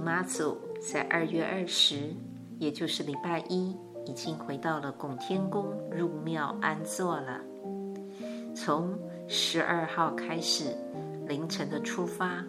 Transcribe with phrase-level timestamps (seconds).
[0.00, 2.14] 妈祖在二月二十，
[2.58, 7.40] 也就是礼拜一，已经回到了拱天宫入庙安坐了。
[8.54, 10.76] 从十二号开始
[11.26, 12.44] 凌晨的出发，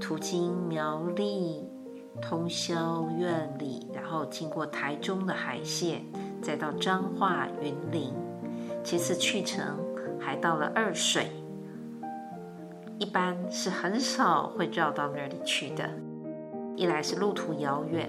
[0.00, 1.68] 途经苗栗
[2.22, 6.04] 通霄苑里，然后经过台中的海线，
[6.40, 8.14] 再到彰化云林，
[8.82, 9.78] 其次去程
[10.18, 11.26] 还到了二水。
[12.98, 15.90] 一般是很少会绕到那里去的。
[16.76, 18.08] 一来是路途遥远，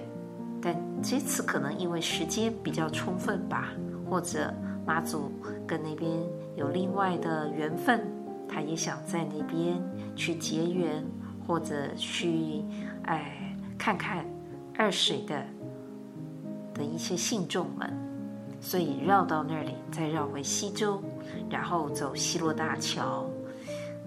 [0.60, 3.70] 但这次可能因为时间比较充分吧，
[4.08, 4.52] 或者
[4.86, 5.32] 妈祖
[5.66, 6.12] 跟那边
[6.54, 8.06] 有另外的缘分，
[8.46, 9.82] 他也想在那边
[10.14, 11.02] 去结缘，
[11.46, 12.62] 或者去
[13.04, 14.24] 哎看看
[14.76, 15.42] 二水的
[16.74, 17.90] 的一些信众们，
[18.60, 21.02] 所以绕到那里，再绕回西周，
[21.48, 23.24] 然后走西罗大桥，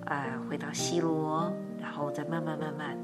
[0.06, 2.95] 呃，回到西罗，然后再慢慢慢慢。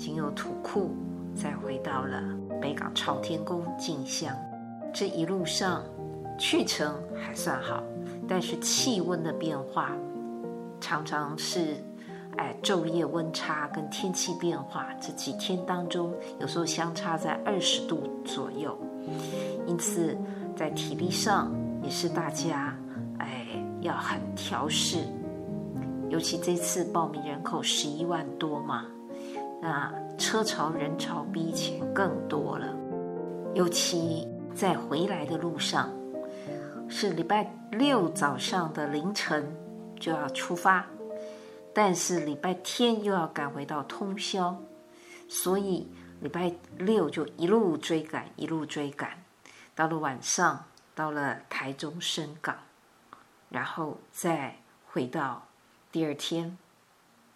[0.00, 0.92] 经由土库，
[1.34, 2.22] 再回到了
[2.58, 4.34] 北港朝天宫进香。
[4.94, 5.82] 这一路上
[6.38, 7.82] 去程还算好，
[8.26, 9.92] 但是气温的变化
[10.80, 11.76] 常常是，
[12.38, 18.74] 哎，昼夜温差跟天气变化，这几天当中有时候相差在二十度左右，
[19.66, 20.16] 因此
[20.56, 22.74] 在体力上也是大家
[23.18, 23.46] 哎
[23.82, 24.96] 要很调试。
[26.08, 28.86] 尤其这次报名人口十一万多嘛。
[29.62, 32.74] 那车潮人潮比以前更多了，
[33.54, 35.90] 尤其在回来的路上，
[36.88, 39.54] 是礼拜六早上的凌晨
[39.98, 40.86] 就要出发，
[41.74, 44.56] 但是礼拜天又要赶回到通宵，
[45.28, 45.86] 所以
[46.20, 49.10] 礼拜六就一路追赶，一路追赶，
[49.74, 52.56] 到了晚上，到了台中深港，
[53.50, 54.56] 然后再
[54.90, 55.46] 回到
[55.92, 56.56] 第二天。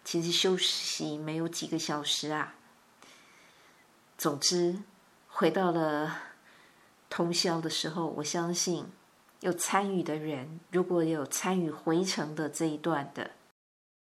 [0.05, 2.55] 其实休息没有几个小时啊。
[4.17, 4.79] 总之，
[5.27, 6.17] 回到了
[7.09, 8.85] 通宵的时候，我相信
[9.41, 13.31] 有参与的人，如果有参与回程的这一段的，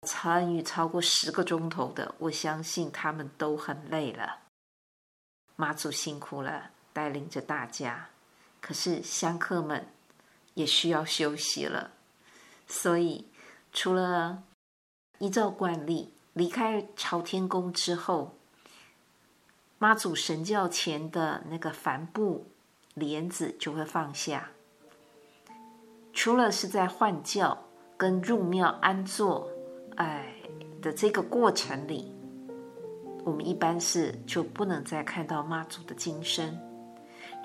[0.02, 4.40] 参与超过十个钟头的，我相信他们都很累了。
[5.56, 8.10] 妈祖辛苦了，带领着大家，
[8.60, 9.88] 可是香客们
[10.54, 11.92] 也需要休息了。
[12.66, 13.28] 所以，
[13.72, 14.42] 除了
[15.18, 18.34] 依照惯例，离开朝天宫之后，
[19.78, 22.46] 妈祖神轿前的那个帆布
[22.94, 24.50] 帘子就会放下。
[26.12, 27.58] 除了是在换轿
[27.96, 29.48] 跟入庙安坐，
[29.96, 30.34] 哎
[30.82, 32.12] 的这个过程里，
[33.24, 36.58] 我们一般是就不能再看到妈祖的金身。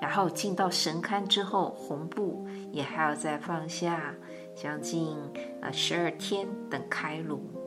[0.00, 4.14] 然后进到神龛之后，红布也还要再放下，
[4.54, 5.16] 将近
[5.60, 7.59] 呃十二天等开炉。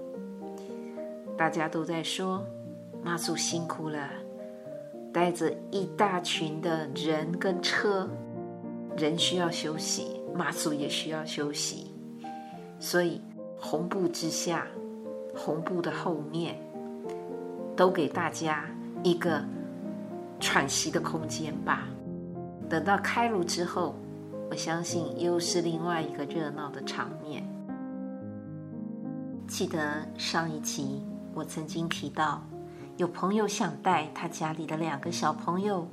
[1.35, 2.45] 大家都在说
[3.03, 4.09] 妈祖辛苦了，
[5.11, 8.07] 带着一大群的人跟车，
[8.95, 11.91] 人需要休息，妈祖也需要休息，
[12.79, 13.19] 所以
[13.59, 14.67] 红布之下，
[15.35, 16.55] 红布的后面，
[17.75, 18.65] 都给大家
[19.03, 19.43] 一个
[20.39, 21.87] 喘息的空间吧。
[22.69, 23.95] 等到开炉之后，
[24.49, 27.43] 我相信又是另外一个热闹的场面。
[29.47, 31.01] 记得上一集。
[31.33, 32.41] 我曾经提到，
[32.97, 35.87] 有朋友想带他家里的两个小朋友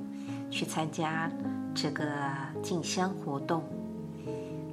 [0.49, 1.31] 去参加
[1.73, 2.05] 这个
[2.61, 3.63] 进香活动，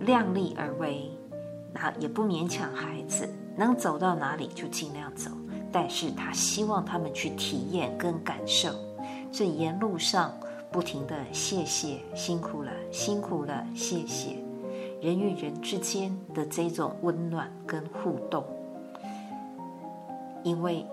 [0.00, 1.10] 量力而为，
[1.72, 5.30] 那也不勉强孩子，能走到哪里就尽量走。
[5.72, 8.70] 但是他希望他们去体验跟感受，
[9.30, 10.32] 这沿路上
[10.70, 14.36] 不停的谢谢，辛苦了，辛苦了，谢谢，
[15.00, 18.44] 人与人之间的这种温暖跟互动。
[20.42, 20.86] 因为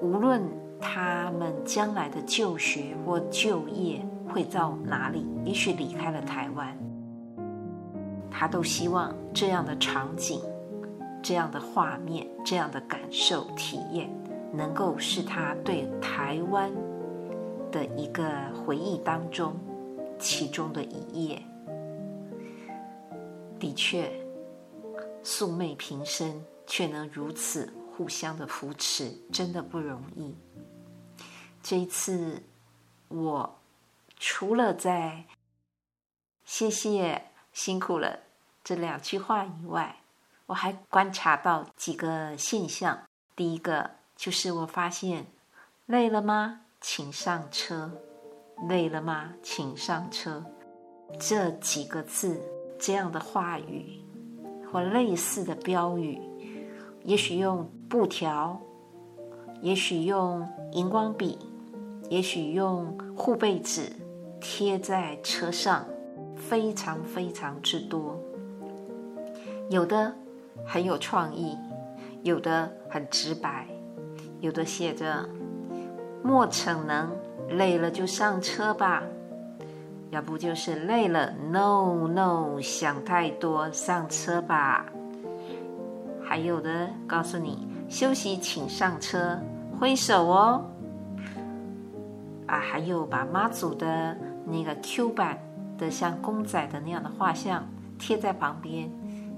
[0.00, 0.42] 无论
[0.80, 6.76] 他们将来的就学或就业会到哪里，也许离开了台湾，
[8.30, 10.40] 他都希望这样的场景、
[11.22, 14.10] 这样的画面、这样的感受体验，
[14.52, 16.70] 能够是他对台湾
[17.70, 19.54] 的一个回忆当中
[20.18, 21.42] 其中的一页。
[23.58, 24.10] 的确，
[25.22, 27.70] 素昧平生，却能如此。
[28.00, 30.34] 互相的扶持真的不容易。
[31.62, 32.42] 这一次
[33.08, 33.58] 我
[34.16, 35.26] 除了在
[36.46, 38.20] 谢谢辛苦了
[38.64, 39.96] 这两句话以外，
[40.46, 43.06] 我还观察到几个现象。
[43.36, 45.26] 第一个就是我发现，
[45.84, 46.62] 累了吗？
[46.80, 48.00] 请上车。
[48.66, 49.34] 累了吗？
[49.42, 50.42] 请上车。
[51.20, 52.40] 这几个字，
[52.78, 54.02] 这样的话语
[54.72, 56.18] 或类似的标语，
[57.04, 58.60] 也许用布条，
[59.62, 61.38] 也许用荧光笔，
[62.08, 63.90] 也许用护背纸
[64.40, 65.84] 贴在车上，
[66.36, 68.18] 非常非常之多。
[69.68, 70.12] 有的
[70.64, 71.56] 很有创意，
[72.22, 73.66] 有的很直白，
[74.40, 75.28] 有的写着
[76.22, 77.10] “莫逞能，
[77.48, 79.02] 累了就上车吧”。
[80.10, 84.92] 要不就是累了，no no，想太多，上车吧。
[86.30, 89.36] 还有的告诉你休息，请上车，
[89.76, 90.64] 挥手哦。
[92.46, 94.16] 啊，还有把妈祖的
[94.46, 95.36] 那个 Q 版
[95.76, 97.66] 的像公仔的那样的画像
[97.98, 98.88] 贴在旁边，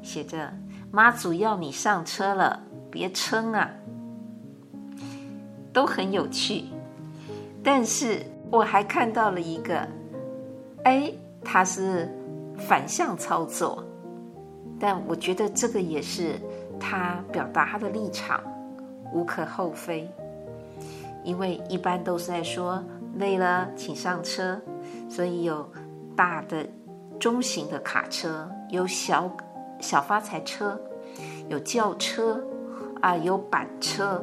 [0.03, 0.53] 写着
[0.91, 2.61] 妈祖要你上车了，
[2.91, 3.71] 别撑啊，
[5.73, 6.65] 都很有趣。
[7.65, 9.89] 但是我还看到了一个。
[10.85, 11.11] 哎，
[11.43, 12.15] 它是
[12.59, 13.83] 反向操作，
[14.79, 16.39] 但我觉得这个也是
[16.83, 18.43] 他表达他的立场，
[19.15, 20.11] 无可厚非。
[21.23, 22.83] 因为一般都是在说
[23.15, 24.61] 累了，请上车，
[25.09, 25.71] 所以有
[26.17, 26.67] 大的、
[27.21, 29.31] 中型的卡车，有小
[29.79, 30.81] 小发财车，
[31.49, 32.45] 有轿车，
[33.01, 34.21] 啊，有板车，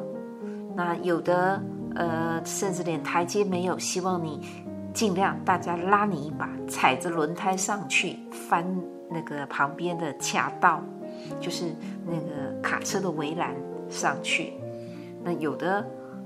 [0.76, 1.62] 那有的
[1.96, 4.42] 呃，甚至连台阶没有，希望你。
[4.92, 8.66] 尽量大家拉你一把，踩着轮胎上去，翻
[9.08, 10.84] 那个旁边的卡道，
[11.40, 11.76] 就是
[12.06, 13.56] 那个卡车的围栏
[13.90, 14.54] 上去。
[15.24, 15.86] 那有的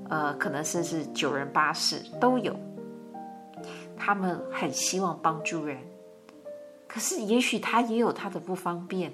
[0.09, 2.55] 呃，可能甚至九人巴士都有。
[3.97, 5.77] 他们很希望帮助人，
[6.87, 9.13] 可是也许他也有他的不方便，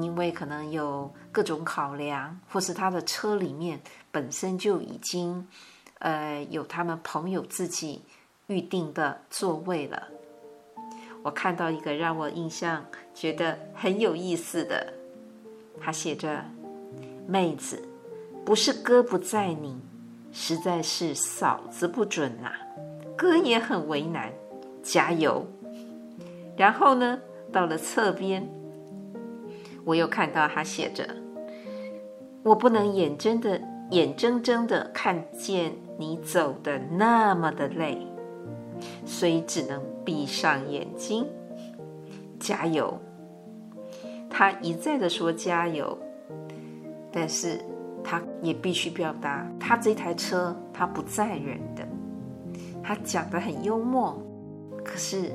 [0.00, 3.80] 因为可能有各种考量，或是他的车里面
[4.10, 5.46] 本身就已经
[5.98, 8.02] 呃有他们朋友自己。
[8.48, 10.08] 预定的座位了。
[11.22, 12.84] 我看到一个让我印象
[13.14, 14.92] 觉得很有意思的，
[15.80, 16.44] 他写着
[17.26, 17.80] ：“妹子，
[18.44, 19.80] 不是哥不载你，
[20.32, 22.58] 实在是嫂子不准呐、啊，
[23.16, 24.32] 哥也很为难，
[24.82, 25.46] 加油。”
[26.56, 27.20] 然后呢，
[27.52, 28.48] 到了侧边，
[29.84, 31.08] 我又看到他写着
[32.42, 33.60] ：“我不能眼睁的
[33.90, 38.06] 眼睁睁的看见你走的那么的累。”
[39.06, 41.26] 所以只能闭上眼睛，
[42.38, 42.98] 加油。
[44.28, 45.96] 他一再的说加油，
[47.12, 47.60] 但是
[48.02, 51.86] 他也必须表达，他这台车他不载人的。
[52.82, 54.20] 他讲得很幽默，
[54.84, 55.32] 可是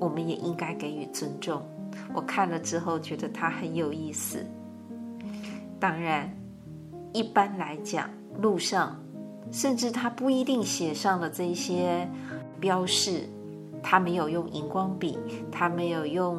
[0.00, 1.62] 我们也应该给予尊重。
[2.12, 4.44] 我看了之后觉得他很有意思。
[5.80, 6.30] 当然，
[7.12, 8.10] 一般来讲，
[8.40, 9.00] 路上
[9.50, 12.08] 甚至他不一定写上了这些。
[12.60, 13.28] 标示，
[13.86, 15.18] 他没有用荧光笔，
[15.52, 16.38] 他没有用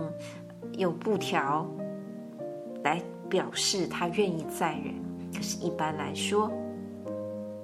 [0.74, 1.66] 用布条
[2.84, 3.00] 来
[3.30, 4.96] 表示他愿意载人。
[5.32, 6.52] 可是，一般来说，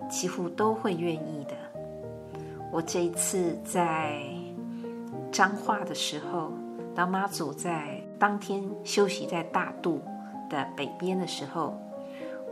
[0.08, 1.56] 几乎都会愿意的。
[2.72, 4.22] 我这一次在
[5.32, 6.54] 彰化的时候，
[6.94, 10.00] 当妈祖在当天休息在大肚
[10.48, 11.76] 的北边的时候，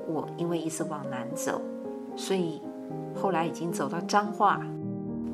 [0.08, 1.62] 我因为一直往南走，
[2.16, 2.60] 所以
[3.14, 4.66] 后来已经走到彰化。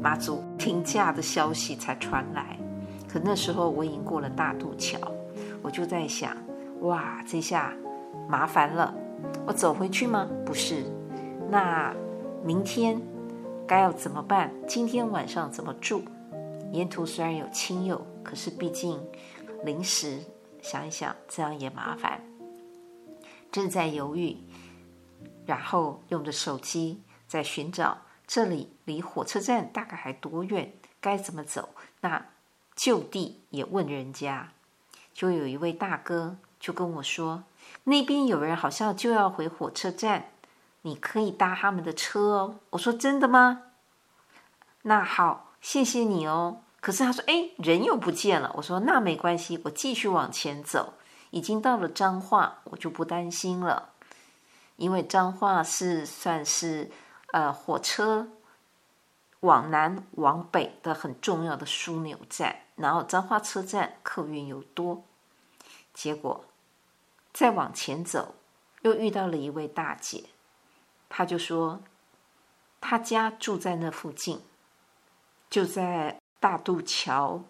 [0.06, 2.56] 妈祖停驾的消息才传来，
[3.08, 5.00] 可那时候我已经过了大渡桥，
[5.64, 6.38] 我就在想，
[6.82, 7.74] 哇，这下
[8.30, 8.94] 麻烦了，
[9.48, 10.30] 我走回去吗？
[10.46, 10.86] 不是，
[11.50, 11.92] 那
[12.44, 13.02] 明天
[13.66, 14.52] 该要怎么办？
[14.68, 16.04] 今天晚上怎么住？
[16.72, 19.02] 沿途虽然有亲友，可是毕竟
[19.64, 20.20] 临时
[20.62, 22.22] 想一想，这样也麻烦。
[23.52, 24.38] 正在犹豫，
[25.48, 27.98] 然后用着手机在寻找。
[28.28, 30.74] 这里离火车站大概还多远？
[31.00, 31.70] 该怎么走？
[32.02, 32.26] 那
[32.76, 34.52] 就地也问人家，
[35.14, 37.44] 就有一位大哥就跟我说，
[37.84, 40.32] 那边有人好像就要回火车站，
[40.82, 42.56] 你可以搭他们的车哦。
[42.72, 43.62] 我说真的吗？
[44.82, 46.62] 那好，谢谢你哦。
[46.82, 48.52] 可是他说，哎，人又不见了。
[48.56, 50.96] 我说那没关系，我继续往前走，
[51.30, 53.90] 已经到了彰化，我就不担心了，
[54.78, 56.90] 因为彰化是算是。
[57.36, 58.30] 呃，火车
[59.42, 65.04] 往南往北的很重要的枢纽站，然后彰化车站客运又多，
[65.94, 66.46] 结果
[67.34, 68.36] 再往前走，
[68.84, 70.30] 又遇到了一位大姐，
[71.10, 71.82] 她就说
[72.80, 74.42] 她家住在那附近，
[75.50, 77.42] 就在大渡桥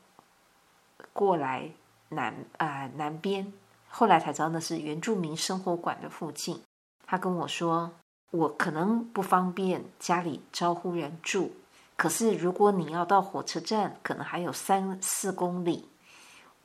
[1.14, 1.74] 过来
[2.10, 3.54] 南啊、南边，
[3.88, 6.64] 后来才知道那是原住民生活馆的附近。
[7.06, 7.94] 他跟我说，
[8.32, 11.52] 我可能不方便家里招呼人住，
[11.96, 15.90] 可是如果你要到火车站，可能还有三四公里。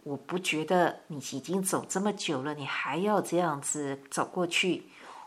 [0.02, 4.84] 我不觉得你已经走这么久了，你还要这样子走过去。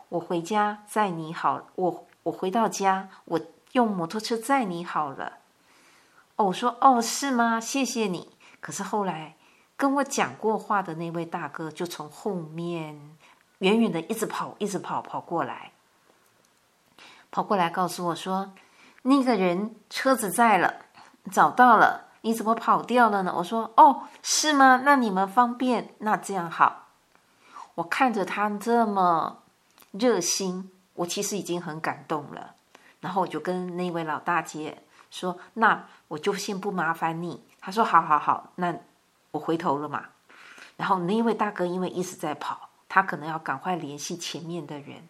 [0.08, 3.40] 我回家载你好，我我回到家，我
[3.72, 5.38] 用摩托车载你好了。
[6.34, 7.60] 哦，我说哦，是吗？
[7.60, 8.30] 谢谢你。
[8.60, 9.36] 可是后来
[9.76, 13.16] 跟我讲过话的那位大哥就从后面
[13.58, 15.70] 远远的一直跑，一直跑，跑过来，
[17.34, 18.52] 跑过来告诉我说，
[19.02, 20.72] 那个人车子在了，
[21.32, 22.02] 找到了。
[22.20, 23.34] 你怎么跑掉了呢？
[23.38, 24.82] 我说：“哦，是吗？
[24.84, 26.90] 那你们方便，那这样好。”
[27.74, 29.42] 我看着他这么
[29.90, 32.54] 热心，我其实已经很感动了。
[33.00, 38.72] 然后我就跟那位老大姐说：“那我就先不麻烦你。”他说：“好好好，那
[39.32, 40.04] 我回头了嘛。”
[40.78, 45.08] 然后那位大哥因为一直在跑，他可能要赶快联系前面的人，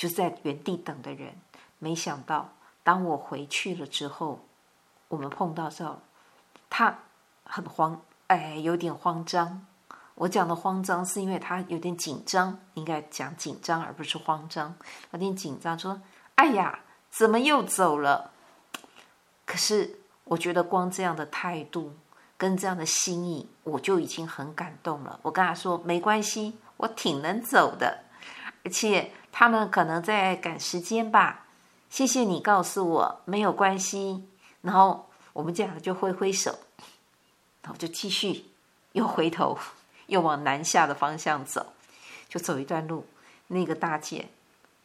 [0.00, 1.34] 就在原地等的人。
[1.78, 4.40] 没想到当我回去了之后。
[5.08, 5.98] 我们碰到之后，
[6.70, 6.96] 他
[7.42, 9.66] 很慌，哎，有点慌张。
[10.14, 14.72] 我讲的慌张是因为他有点紧张，应该讲紧张而不是慌张。
[15.10, 16.00] 有点紧张，说
[16.36, 16.78] ：“哎呀，
[17.10, 18.30] 怎么又走了？”
[19.44, 21.92] 可是我觉得光这样的态度
[22.38, 25.18] 跟这样的心意，我就已经很感动了。
[25.22, 28.04] 我跟他说：“没关系，我挺能走的，
[28.64, 31.46] 而且他们可能在赶时间吧。
[31.88, 34.24] 谢谢你告诉我，没有关系。”
[34.62, 36.58] 然后我们这样就挥挥手，
[37.62, 38.44] 然后就继续
[38.92, 39.58] 又回头，
[40.06, 41.72] 又往南下的方向走，
[42.28, 43.06] 就走一段路。
[43.48, 44.28] 那个大姐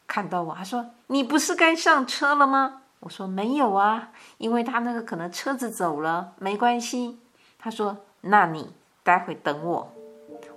[0.06, 7.20] 看到我，她说：“你不是该上车了吗？”我说：“没有啊，因为他那个可能车子走了，没关系。”
[7.58, 8.72] 她说：“那你
[9.04, 9.92] 待会等我，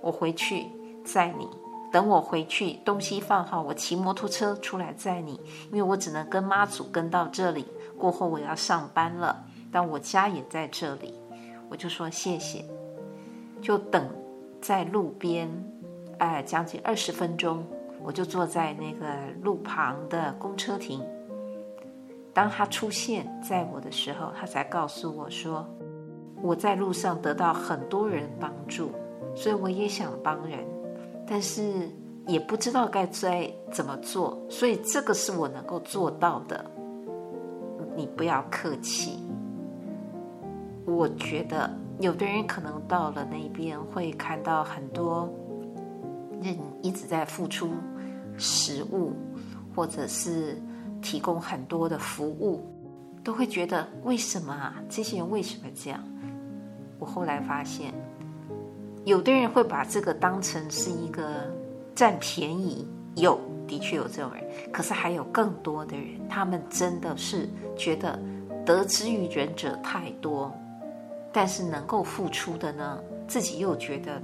[0.00, 0.66] 我回去
[1.04, 1.48] 载你。
[1.92, 5.40] 等我回去，东西放好，我骑摩托车出来载你，
[5.72, 7.66] 因为我只能跟妈祖跟到这里。”
[7.98, 11.12] 过后我要上班了，但我家也在这里，
[11.68, 12.64] 我就说谢谢，
[13.60, 14.08] 就等
[14.62, 15.50] 在路边，
[16.16, 17.62] 哎，将近二十分钟，
[18.02, 19.06] 我就坐在那个
[19.42, 21.04] 路旁的公车亭。
[22.32, 25.68] 当他出现在我的时候，他才告诉我说，
[26.40, 28.92] 我在路上得到很多人帮助，
[29.34, 30.64] 所以我也想帮人，
[31.30, 31.88] 但是
[32.26, 36.68] 也不知道该再怎么做，所以这个是我能够做到的。
[37.94, 39.20] 你不要客气。
[40.84, 41.70] 我觉得
[42.00, 45.32] 有的人可能到了那边会看到很多
[46.42, 47.70] 人一直在付出
[48.36, 49.12] 食物，
[49.72, 50.60] 或者是
[51.00, 52.60] 提供很多的服务，
[53.22, 54.74] 都会觉得为什么啊？
[54.88, 56.02] 这些人为什么这样？
[56.98, 57.94] 我后来发现，
[59.04, 61.24] 有的人会把这个当成是一个
[61.94, 63.38] 占便宜，有。
[63.70, 68.18] 的确有这种人，可是还有更多的人，他们真的是觉得
[68.66, 70.52] 得之于人者太多，
[71.32, 74.20] 但是能够付出的呢，自己又觉得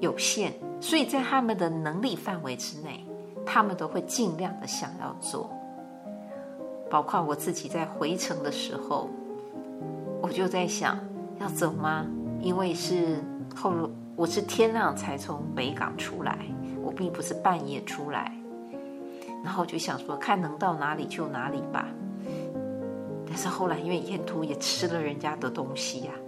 [0.00, 3.02] 有限，所以在他们的能力范围之内，
[3.46, 5.50] 他们都会尽量的想要做。
[6.90, 9.08] 包括我自己在回程的时候，
[10.20, 10.98] 我就在想
[11.40, 12.04] 要走吗？
[12.42, 13.24] 因为是
[13.54, 16.38] 后我是天亮才从北港出来。
[16.82, 18.30] 我并不是半夜出来，
[19.42, 21.88] 然后就想说看能到哪里就哪里吧。
[23.26, 26.20] 但是后来因为沿途也吃了人家的东西呀、啊，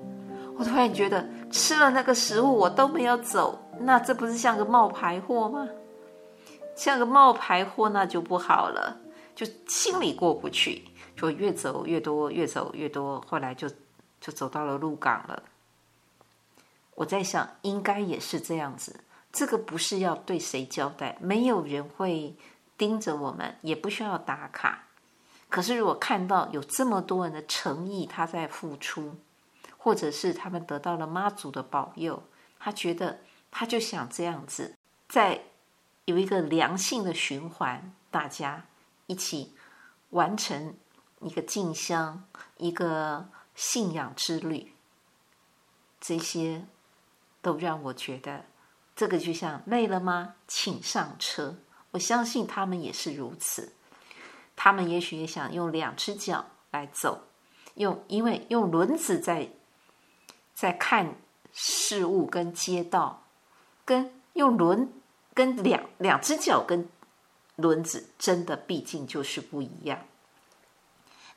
[0.57, 5.69] 我突然觉得吃了那个食物我都没有走，那这不是像个冒牌货吗？
[6.75, 8.99] 像个冒牌货那就不好了，
[9.35, 10.83] 就心里过不去，
[11.15, 13.69] 就越走越多，越走越多，后来就
[14.23, 15.43] 就走到了鹿港了。
[16.97, 19.01] 我在想，应该也是这样子。
[19.33, 22.35] 这个不是要对谁交代，没有人会
[22.77, 24.85] 盯着我们，也不需要打卡。
[25.49, 29.15] 可是如果看到有这么多人的诚意，他在付出，
[29.77, 32.23] 或者是他们得到了妈祖的保佑，
[32.59, 34.75] 他觉得他就想这样子，
[35.09, 35.43] 在
[36.07, 38.65] 有一个良性的循环，大家
[39.07, 39.55] 一起
[40.11, 40.75] 完成
[41.21, 42.25] 一个进香、
[42.57, 44.73] 一个信仰之旅，
[46.01, 46.65] 这些
[47.47, 48.45] 都让我觉得。
[48.97, 50.35] 这个就像累了吗？
[50.49, 51.55] 请上车。
[51.93, 53.73] 我相信他们也是如此。
[54.57, 57.23] 他们也许也想用两只脚来走，
[57.75, 59.49] 用因为用轮子在
[60.55, 61.15] 在看
[61.53, 63.23] 事物跟街道，
[63.85, 64.93] 跟用轮
[65.33, 66.89] 跟两两只脚跟
[67.55, 70.01] 轮子真的毕竟就是不一样。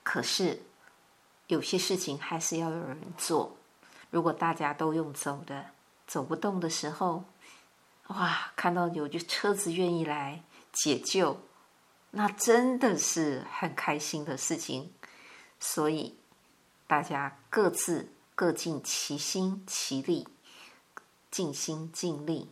[0.01, 0.63] 可是
[1.45, 3.55] 有些事情还是要有人做。
[4.09, 5.67] 如果大家都用走的，
[6.09, 7.23] 走不动的时候，
[8.07, 11.39] 哇，看到有就车子愿意来解救，
[12.09, 14.91] 那真的是很开心的事情。
[15.59, 16.17] 所以
[16.87, 20.27] 大家各自各尽其心其力，
[21.29, 22.49] 尽心尽力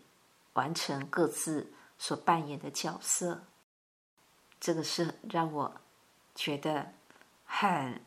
[0.53, 3.45] 完成各自所扮演的角色。
[4.59, 5.81] 这个是让我
[6.35, 6.93] 觉得
[7.43, 8.03] 很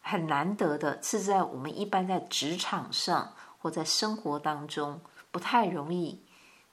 [0.00, 3.34] 很难得的，是在我们一般在职场上
[3.66, 5.00] 或在生活当中
[5.32, 6.22] 不太容易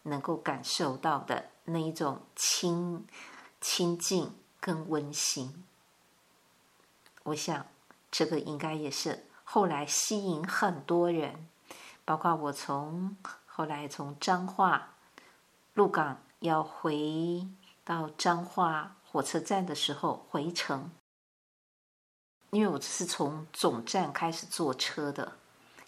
[0.04, 3.08] 能够感受到的那一种亲
[3.60, 5.66] 亲近跟温馨。
[7.24, 7.66] 我想，
[8.12, 11.50] 这个应该也是后来吸引很多人，
[12.06, 14.94] 包括我从后来从彰化
[15.74, 17.48] 鹿港要回
[17.84, 20.92] 到彰化火车站的时候回程。
[22.52, 25.40] 因为我是从总站开始坐车的，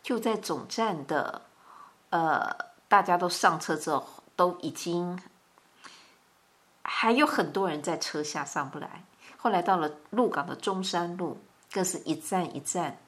[0.05, 1.41] 就在总站的，
[2.11, 2.55] 呃，
[2.87, 5.19] 大家都上车之后，都已经
[6.83, 9.03] 还有很多人在车下上不来。
[9.35, 12.99] 后来到了鹿港的中山路，更是一站一站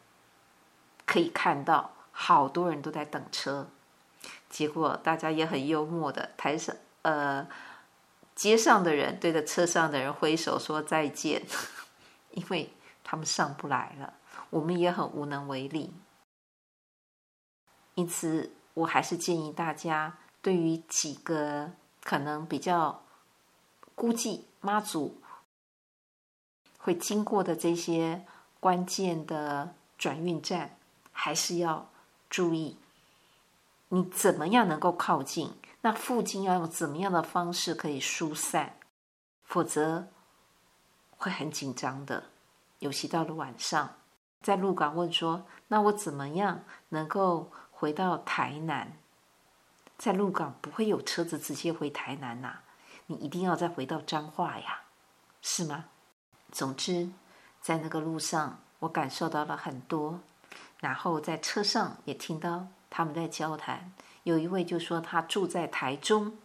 [1.06, 3.68] 可以看到好多人都在等车。
[4.50, 7.48] 结果大家也很幽默的，台上呃
[8.34, 11.44] 街上的人对着车上的人挥手说再见，
[12.34, 12.74] 因为。
[13.10, 14.16] 他们上不来了，
[14.50, 15.94] 我们也很无能为力。
[17.98, 21.72] 因此，我还是建议大家，对于几个
[22.04, 23.02] 可能比较
[23.96, 25.20] 估计妈祖
[26.78, 28.24] 会经过的这些
[28.60, 30.78] 关键的转运站，
[31.12, 31.90] 还是要
[32.30, 32.78] 注意，
[33.90, 35.56] 你怎么样能够靠近？
[35.82, 38.78] 那附近要用怎么样的方式可以疏散？
[39.44, 40.08] 否则
[41.18, 42.26] 会很紧张的。
[42.78, 43.96] 尤其到了晚上，
[44.44, 48.94] 在鹿港问说：“那我怎么样能够回到台南？”
[49.98, 52.60] 在鹿港不会有车子直接回台南呐、
[53.06, 54.82] 你一定要再回到彰化呀，
[55.42, 55.86] 是吗？
[56.52, 57.10] 总之，
[57.62, 60.20] 在那个路上，我感受到了很多，
[60.80, 63.94] 然后在车上也听到他们在交谈。
[64.24, 66.38] 有一位就说他住在台中，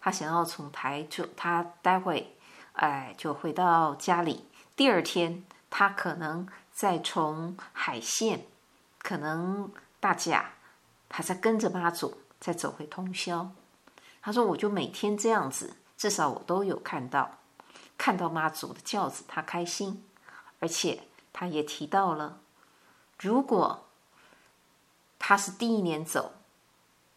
[0.00, 2.36] 他想要从台中，他待会
[2.72, 5.44] 哎就回到家里，第二天。
[5.70, 8.46] 他可能再从海线，
[9.02, 9.70] 可能
[10.00, 10.52] 大甲，
[11.08, 13.50] 他在跟着妈祖再走回通宵。
[14.20, 17.38] 他说：“我就每天这样子，至少我都有看到，
[17.96, 20.04] 看到妈祖的轿子，他开心。
[20.60, 22.40] 而且他也提到了，
[23.18, 23.86] 如果
[25.18, 26.34] 他是第一年走，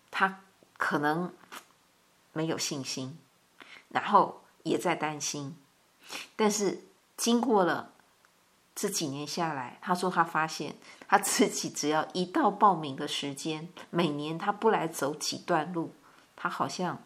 [0.09, 0.41] 他
[0.77, 1.33] 可能
[2.33, 3.17] 没有信心，
[3.89, 5.57] 然后也在担心。
[6.35, 6.85] 但是
[7.17, 7.90] 经过了。”
[8.81, 10.75] 这几年下来，他说他发现
[11.07, 15.93] 他自己只要一到报名的时间，每年他不来走几段路，
[16.35, 16.99] 他好像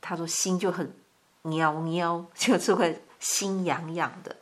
[0.00, 0.96] 他说心就很
[1.42, 4.36] 喵喵， 就是会心痒痒的。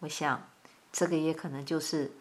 [0.00, 0.50] 我想
[0.92, 2.12] 这个也可能就是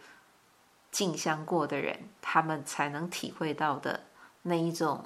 [0.89, 4.05] 进香过的人，他们才能体会到的
[4.43, 5.03] 那一种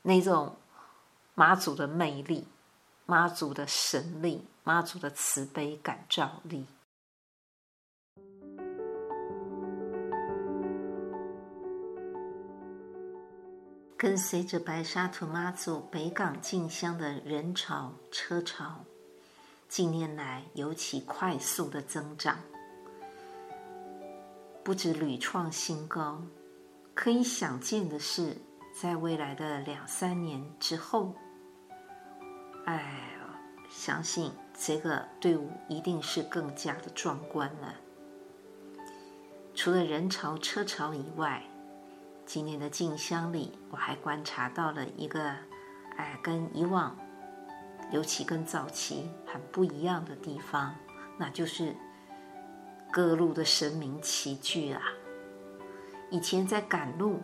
[0.00, 0.56] 那一种
[1.34, 2.48] 妈祖的魅力、
[3.04, 6.64] 妈祖的神力、妈祖的慈悲感召力。
[13.98, 18.84] 跟随着白沙屯妈祖北港进香的人潮车潮，
[19.68, 22.38] 近年来尤其快速的增长，
[24.62, 26.22] 不止屡创新高，
[26.94, 28.36] 可以想见的是，
[28.72, 31.12] 在未来的两三年之后，
[32.66, 33.10] 哎，
[33.68, 37.74] 相信这个队伍一定是更加的壮观了。
[39.56, 41.42] 除了人潮车潮以外，
[42.28, 45.34] 今年的进香里，我还观察到了一个，
[45.96, 46.94] 哎，跟以往，
[47.90, 50.74] 尤其跟早期很不一样的地方，
[51.16, 51.74] 那就是
[52.92, 54.82] 各路的神明齐聚啊。
[56.10, 57.18] 以前在赶路，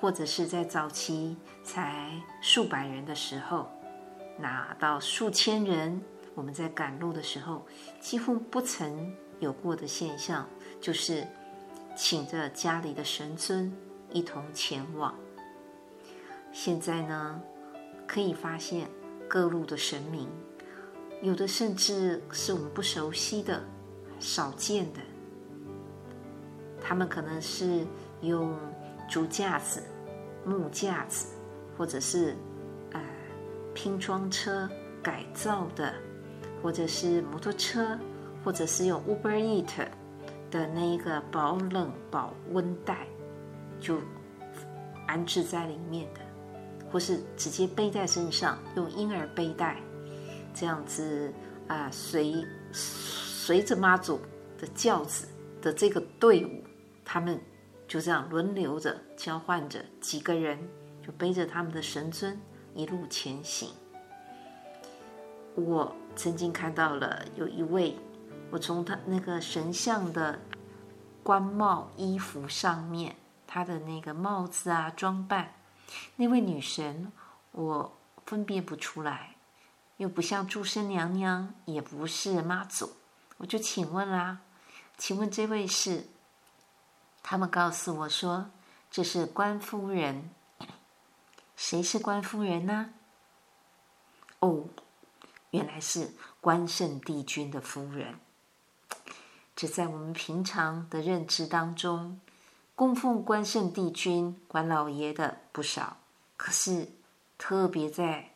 [0.00, 3.70] 或者是在早期才数百人的时候，
[4.36, 6.02] 那到数千人，
[6.34, 7.64] 我们在赶路的时候，
[8.00, 10.44] 几乎不曾有过的现象，
[10.80, 11.24] 就是。
[11.96, 13.72] 请着家里的神尊
[14.10, 15.14] 一同前往。
[16.52, 17.40] 现在呢，
[18.06, 18.88] 可以发现
[19.28, 20.28] 各路的神明，
[21.22, 23.62] 有的甚至是我们不熟悉的、
[24.18, 25.00] 少见的。
[26.80, 27.86] 他们可能是
[28.20, 28.54] 用
[29.08, 29.82] 竹架子、
[30.44, 31.28] 木架子，
[31.78, 32.36] 或者是
[32.92, 33.00] 呃
[33.72, 34.68] 拼装车
[35.02, 35.94] 改造的，
[36.62, 37.98] 或者是摩托车，
[38.44, 39.86] 或者是用 Uber Eat。
[40.50, 43.06] 的那一个保冷保温袋，
[43.80, 43.98] 就
[45.06, 46.20] 安置在里面的，
[46.90, 49.80] 或是直接背在身上，用婴儿背带，
[50.54, 51.32] 这样子
[51.68, 54.20] 啊，随随着妈祖
[54.58, 55.26] 的轿子
[55.60, 56.62] 的这个队伍，
[57.04, 57.40] 他们
[57.86, 60.58] 就这样轮流着交换着几个人，
[61.04, 62.38] 就背着他们的神尊
[62.74, 63.68] 一路前行。
[65.54, 67.96] 我曾经看到了有一位，
[68.50, 70.40] 我从他那个神像的
[71.22, 75.54] 官帽衣服上面，他的那个帽子啊装扮，
[76.16, 77.10] 那位女神
[77.50, 79.36] 我分辨不出来，
[79.96, 82.92] 又不像注生娘娘，也不是妈祖，
[83.38, 84.40] 我就请问啦，
[84.96, 86.06] 请问这位是？
[87.22, 88.50] 他们告诉我说
[88.90, 90.30] 这是关夫人，
[91.56, 92.90] 谁是关夫人呢？
[94.38, 94.64] 哦。
[95.50, 98.18] 原来是关圣帝君的夫人。
[99.56, 102.20] 这在我们平常的认知当中，
[102.74, 105.98] 供奉关圣帝君、关老爷的不少，
[106.36, 106.90] 可是
[107.38, 108.32] 特别在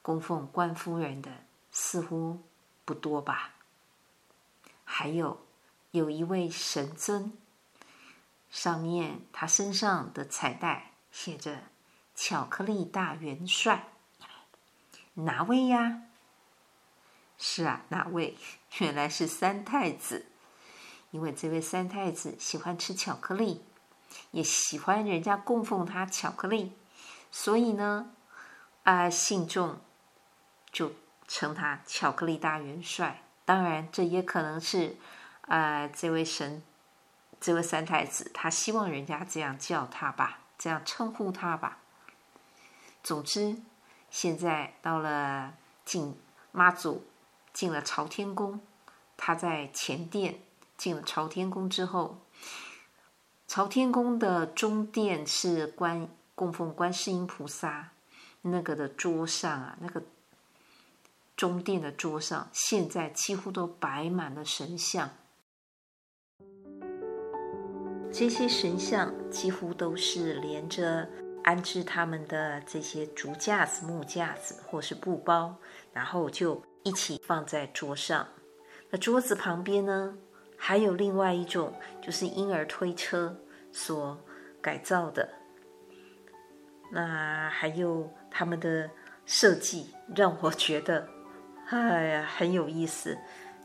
[0.00, 1.30] 供奉关夫人的
[1.72, 2.40] 似乎
[2.84, 3.54] 不多吧？
[4.84, 5.40] 还有
[5.90, 7.32] 有一位神尊，
[8.48, 11.64] 上面他身上的彩带写着
[12.14, 13.88] “巧克力大元帅”，
[15.14, 16.02] 哪位呀？
[17.38, 18.36] 是啊，哪位？
[18.78, 20.26] 原来是三太子。
[21.10, 23.64] 因为这位三太子喜欢吃巧克力，
[24.30, 26.72] 也喜欢人家供奉他巧克力，
[27.30, 28.10] 所以呢，
[28.84, 29.78] 啊，信众
[30.72, 30.92] 就
[31.28, 33.22] 称他巧克力大元帅。
[33.44, 34.96] 当然，这也可能是
[35.42, 36.62] 啊，这位神，
[37.40, 41.78] 这位三太子，他希望人家这样叫他吧，这样称呼他吧。
[43.02, 43.56] 总之，
[44.10, 46.20] 现在到了进
[46.52, 47.06] 妈祖。
[47.52, 48.60] 进了朝天宫，
[49.16, 50.40] 他在前殿
[50.80, 52.18] 进了朝天宫之后，
[53.46, 57.90] 朝天宫的中殿是观供奉观世音菩萨，
[58.40, 60.02] 那个的桌上啊，那个
[61.36, 65.10] 中殿的桌上，现在几乎都摆满了神像。
[68.10, 71.06] 这些神像几乎都是连着
[71.44, 75.56] 安置他们的这些竹架子、木架子或是布包，
[75.92, 76.62] 然后就。
[76.82, 78.26] 一起放在桌上，
[78.88, 80.16] 那桌子旁边呢，
[80.62, 83.34] 还有另外一种，就是婴儿推车
[83.72, 84.22] 所
[84.60, 85.26] 改造的。
[86.92, 88.90] 那还有他们的
[89.24, 91.08] 设计，让我觉得，
[91.70, 93.16] 哎呀，很有意思。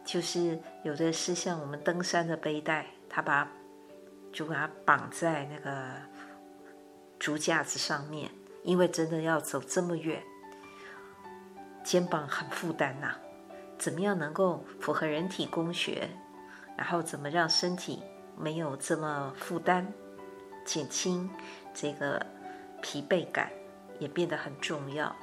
[0.05, 3.51] 就是有的是像我们登山的背带，他把
[4.31, 5.95] 就把它绑在那个
[7.19, 8.31] 竹架子上面，
[8.63, 10.23] 因为真的要走这么远。
[11.84, 13.15] 肩膀很负担呐，
[13.77, 16.08] 怎么样能够符合人体工学？
[16.77, 18.01] 然后怎么让身体
[18.38, 19.85] 没有这么负担，
[20.65, 21.29] 减轻
[21.73, 22.25] 这个
[22.81, 23.49] 疲惫感，
[23.99, 25.15] 也变得很重要。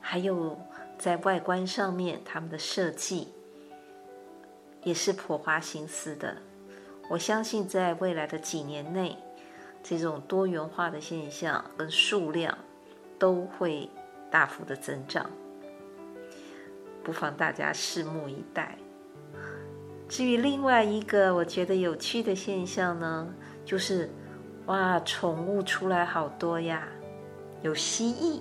[0.00, 0.56] 还有
[0.96, 3.28] 在外观上面，他们的设计
[4.82, 6.36] 也是颇花心思的。
[7.10, 9.16] 我相信在未来的几年内，
[9.82, 12.56] 这种多元化的现象跟数量
[13.18, 13.90] 都会
[14.30, 15.30] 大幅的增长。
[17.02, 18.78] 不妨大家拭目以待。
[20.08, 23.28] 至于另外一个我觉得有趣的现象呢，
[23.64, 24.10] 就是
[24.66, 26.88] 哇，宠物出来好多呀，
[27.62, 28.40] 有蜥蜴，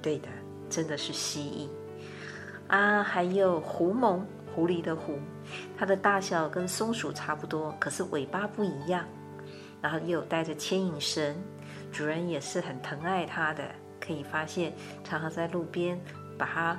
[0.00, 0.28] 对的，
[0.70, 4.20] 真的是蜥蜴啊，还有狐獴，
[4.54, 5.18] 狐狸的狐，
[5.76, 9.04] 它的大小跟松鼠差不多，可是尾巴不一样。
[9.82, 11.36] 然后又有带着牵引绳，
[11.92, 13.64] 主人也是很疼爱它的，
[14.00, 14.72] 可以发现
[15.04, 16.00] 常常在路边
[16.38, 16.78] 把它，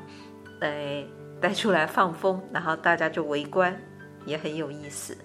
[0.61, 1.03] 呃。
[1.41, 3.73] 带出来放风，然后大家就围观，
[4.25, 5.17] 也很有意思。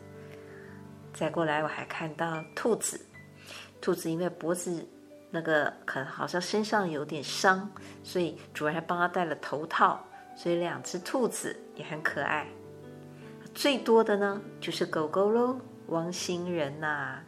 [1.12, 3.00] 再过来，我还看到兔子，
[3.80, 4.86] 兔子因为脖子
[5.30, 7.70] 那个可能好像身上有点伤，
[8.02, 10.04] 所以主人还帮他戴了头套，
[10.36, 12.48] 所以两只兔子也很可爱。
[13.54, 17.24] 最多的呢就是狗狗喽，汪星人呐、啊，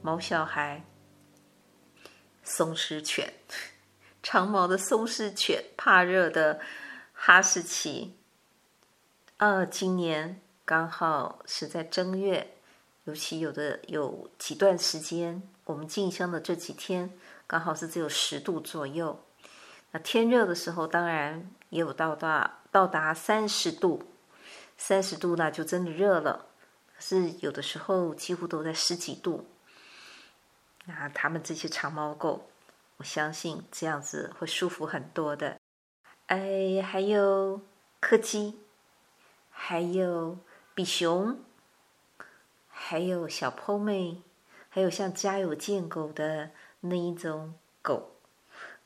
[0.00, 0.84] 毛小孩，
[2.44, 3.32] 松狮犬，
[4.22, 6.60] 长毛的松狮犬，怕热的
[7.12, 8.16] 哈士奇。
[9.38, 12.56] 呃，今年刚好是在正月，
[13.04, 17.12] 尤其有的有几段时间，我们进香的这几天
[17.46, 19.20] 刚好是只有十度左右。
[19.90, 24.04] 那天热的时候，当然也有到达到达三十度，
[24.78, 26.46] 三十度那就真的热了。
[26.96, 29.46] 可是有的时候几乎都在十几度。
[30.86, 32.48] 那他们这些长毛狗，
[32.96, 35.60] 我相信这样子会舒服很多的。
[36.28, 37.60] 哎，还有
[38.00, 38.60] 柯基。
[39.56, 40.36] 还有
[40.74, 41.38] 比熊，
[42.68, 44.22] 还有小 po 妹，
[44.68, 48.16] 还有像家有贱狗的那一种狗，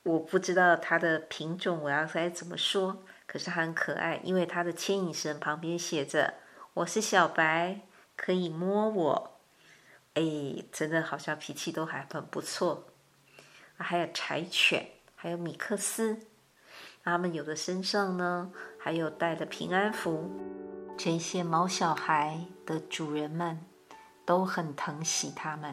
[0.03, 3.03] 我不知道它的品种，我要该怎么说？
[3.27, 6.35] 可是它很可爱，因为它的牵引绳旁边写着
[6.75, 7.81] “我是小白，
[8.17, 9.39] 可以摸我”。
[10.13, 10.23] 哎，
[10.71, 12.87] 真的好像脾气都还很不错。
[13.79, 16.19] 还有柴犬，还有米克斯，
[17.03, 20.58] 它们有的身上呢，还有带的平安符。
[20.99, 23.57] 这些毛小孩的主人们
[24.27, 25.73] 都很疼惜他们，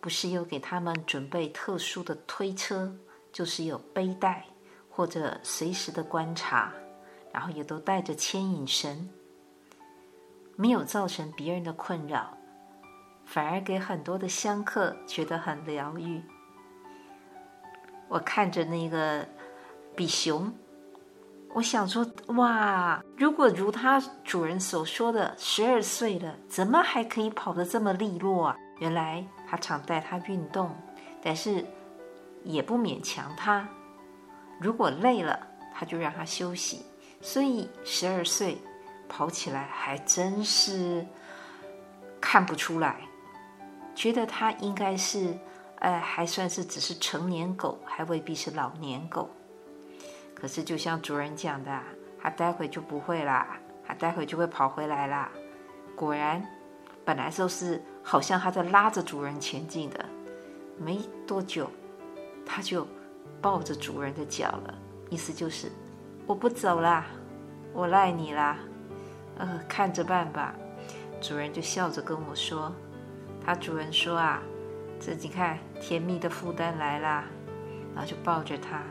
[0.00, 2.92] 不是有给他们准备特殊的推车，
[3.32, 4.46] 就是有背带
[4.90, 6.72] 或者随时的观察，
[7.32, 9.08] 然后也都带着牵引绳，
[10.56, 12.36] 没有造成别人的困扰，
[13.24, 16.20] 反而给很多的香客觉得很疗愈。
[18.08, 19.24] 我看着那个
[19.94, 20.52] 比熊。
[21.54, 23.00] 我想说，哇！
[23.16, 28.56] 如果如他主人所说的，十二岁了，怎么还可以跑得这么利落啊？
[28.80, 30.74] 原来他常带他运动，
[31.22, 31.64] 但是
[32.42, 33.68] 也不勉强他。
[34.60, 35.38] 如果累了，
[35.72, 36.84] 他就让他休息。
[37.20, 38.58] 所以十二岁
[39.08, 41.06] 跑起来还真是
[42.20, 42.96] 看不出来，
[43.94, 45.38] 觉得他应该是，
[45.78, 49.30] 呃，还算是只是成年狗，还未必是老年狗。
[50.44, 51.80] 可是，就像主人讲的，
[52.20, 55.30] 他待会就不会啦，他待会就会跑回来啦。
[55.96, 56.46] 果然，
[57.02, 60.04] 本来就是好像他在拉着主人前进的，
[60.76, 61.70] 没多久，
[62.44, 62.86] 他就
[63.40, 64.74] 抱着主人的脚了，
[65.08, 65.72] 意思就是
[66.26, 67.06] 我不走啦，
[67.72, 68.58] 我赖你啦，
[69.38, 70.54] 呃，看着办吧。
[71.22, 72.70] 主人就笑着跟我说，
[73.42, 74.42] 他主人说啊，
[75.00, 77.24] 这你看甜蜜的负担来啦，
[77.94, 78.82] 然后就抱着他。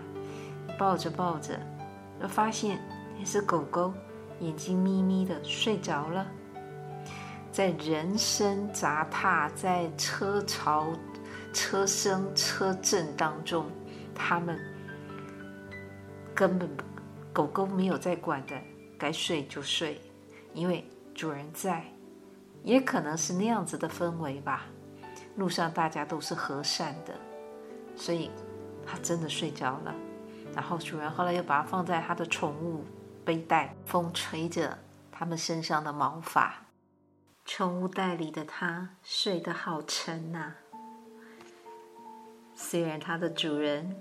[0.78, 1.60] 抱着抱着，
[2.22, 2.80] 就发现
[3.18, 3.94] 那只狗狗
[4.40, 6.26] 眼睛眯眯的睡着了。
[7.52, 10.88] 在人声杂沓，在车潮、
[11.54, 13.66] 车声、车震当中，
[14.16, 14.60] 他们
[16.34, 16.70] 根本
[17.32, 18.56] 狗狗没有在管的，
[18.98, 20.02] 该睡就睡，
[20.54, 21.84] 因为主人在。
[22.64, 24.66] 也可能是那样子的氛围吧。
[25.36, 27.14] 路上大家都是和善的，
[27.94, 28.32] 所以
[28.86, 29.94] 他真的睡着了。
[30.54, 32.84] 然后主人后来又把它放在他的宠物
[33.26, 34.78] 背带，风吹着
[35.12, 36.66] 他们身上的毛发，
[37.46, 40.56] 宠物袋里的它睡得好沉呐、
[42.56, 43.96] 虽然它的主人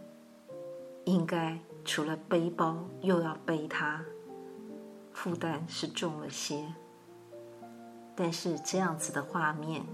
[1.05, 4.05] 应该除了背包又要背它，
[5.13, 6.73] 负担是重了些，
[8.15, 9.85] 但是这样子的画面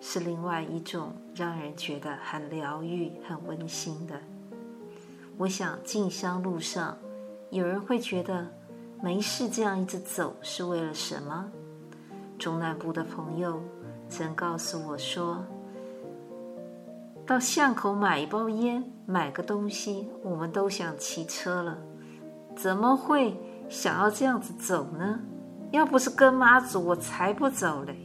[0.00, 4.20] 是另外一种让人觉得很疗愈、很温馨的。
[5.36, 6.96] 我想进香路上，
[7.50, 8.46] 有人会觉得
[9.02, 11.44] 没事这样一直走是为了什么？
[12.38, 13.60] 中南部的朋友
[14.08, 15.44] 曾告诉我说，
[17.26, 21.78] 到巷口买一包烟、买个东西，我们都想骑车了，
[22.56, 23.36] 怎么会
[23.68, 25.20] 想要这样子走呢？
[25.72, 27.96] 要不是跟妈祖，我才不走嘞。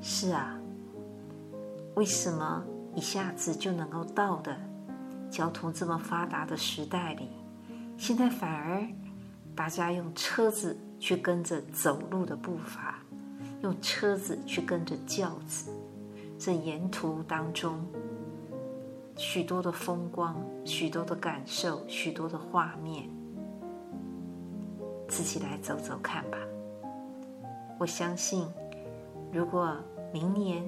[0.00, 0.56] 是啊，
[1.94, 2.62] 为什么
[2.94, 4.56] 一下子就能够到的？
[5.30, 7.28] 交通这么发达的时代里，
[7.96, 8.86] 现在反而
[9.54, 12.98] 大家用车子去跟着走路的步伐，
[13.62, 15.70] 用车子去跟着轿子，
[16.38, 17.84] 这沿途当中
[19.16, 23.08] 许多的风光、许多的感受、许多的画面，
[25.08, 26.38] 自己来走走看吧。
[27.78, 28.46] 我相信，
[29.32, 29.76] 如果
[30.12, 30.64] 明年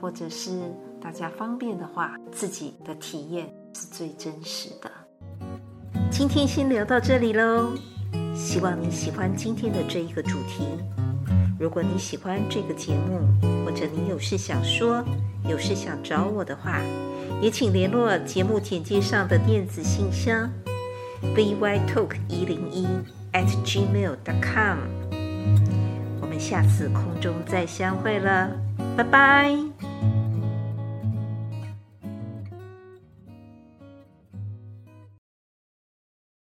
[0.00, 3.54] 或者是大家方便的话，自己的体验。
[3.74, 4.90] 是最真实的。
[6.10, 7.74] 今天先聊到这里喽，
[8.34, 10.64] 希望你喜欢今天的这一个主题。
[11.58, 13.20] 如果你喜欢这个节目，
[13.64, 15.04] 或者你有事想说，
[15.48, 16.80] 有事想找我的话，
[17.40, 20.48] 也请联络节目简介上的电子信箱
[21.34, 22.86] ，bytalk 一零一
[23.32, 24.78] at gmail dot com。
[26.20, 28.50] 我们下次空中再相会了，
[28.96, 29.73] 拜拜。